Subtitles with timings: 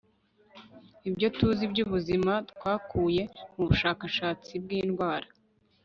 [1.09, 3.23] ibyo tuzi byubuzima twakuye
[3.55, 5.27] mubushakashatsi bwindwara